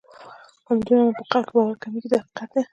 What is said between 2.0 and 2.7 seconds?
دا حقیقت دی.